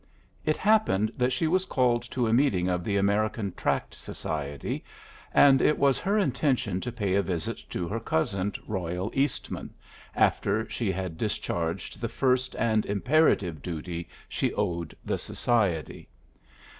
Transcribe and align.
It 0.43 0.57
happened 0.57 1.11
that 1.15 1.31
she 1.31 1.45
was 1.47 1.63
called 1.65 2.01
to 2.09 2.25
a 2.25 2.33
meeting 2.33 2.67
of 2.67 2.83
the 2.83 2.97
American 2.97 3.53
Tract 3.53 3.93
Society, 3.93 4.83
and 5.31 5.61
it 5.61 5.77
was 5.77 5.99
her 5.99 6.17
intention 6.17 6.81
to 6.81 6.91
pay 6.91 7.13
a 7.13 7.21
visit 7.21 7.63
to 7.69 7.87
her 7.87 7.99
cousin, 7.99 8.51
Royall 8.65 9.11
Eastman, 9.13 9.75
after 10.15 10.67
she 10.67 10.91
had 10.91 11.19
discharged 11.19 12.01
the 12.01 12.09
first 12.09 12.55
and 12.57 12.83
imperative 12.87 13.61
duty 13.61 14.09
she 14.27 14.51
owed 14.55 14.97
the 15.05 15.19
society. 15.19 16.07